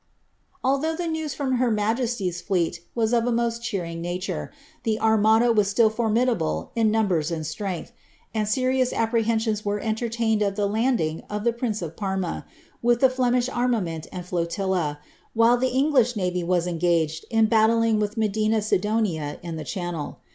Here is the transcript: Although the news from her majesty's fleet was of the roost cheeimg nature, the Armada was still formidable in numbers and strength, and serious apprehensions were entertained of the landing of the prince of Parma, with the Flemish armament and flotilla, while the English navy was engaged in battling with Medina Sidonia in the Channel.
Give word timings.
Although 0.63 0.95
the 0.95 1.05
news 1.05 1.35
from 1.35 1.57
her 1.57 1.69
majesty's 1.69 2.41
fleet 2.41 2.79
was 2.95 3.13
of 3.13 3.23
the 3.23 3.31
roost 3.31 3.61
cheeimg 3.61 3.99
nature, 3.99 4.51
the 4.81 4.99
Armada 4.99 5.51
was 5.53 5.67
still 5.67 5.91
formidable 5.91 6.71
in 6.75 6.89
numbers 6.89 7.29
and 7.29 7.45
strength, 7.45 7.91
and 8.33 8.47
serious 8.47 8.93
apprehensions 8.93 9.63
were 9.63 9.79
entertained 9.79 10.41
of 10.41 10.55
the 10.55 10.65
landing 10.65 11.21
of 11.29 11.43
the 11.43 11.53
prince 11.53 11.83
of 11.83 11.95
Parma, 11.95 12.47
with 12.81 12.99
the 12.99 13.11
Flemish 13.11 13.47
armament 13.47 14.07
and 14.11 14.25
flotilla, 14.25 14.97
while 15.35 15.57
the 15.57 15.69
English 15.69 16.15
navy 16.15 16.43
was 16.43 16.65
engaged 16.65 17.25
in 17.29 17.45
battling 17.45 17.99
with 17.99 18.17
Medina 18.17 18.63
Sidonia 18.63 19.37
in 19.43 19.55
the 19.55 19.63
Channel. 19.63 20.17